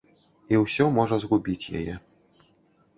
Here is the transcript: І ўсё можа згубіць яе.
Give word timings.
І 0.53 0.61
ўсё 0.63 0.87
можа 0.97 1.21
згубіць 1.27 1.71
яе. 1.85 2.01